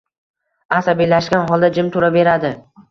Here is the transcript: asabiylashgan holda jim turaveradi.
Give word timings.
asabiylashgan 0.79 1.47
holda 1.53 1.73
jim 1.79 1.95
turaveradi. 1.99 2.59